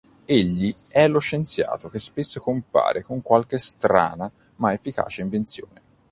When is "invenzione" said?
5.21-5.81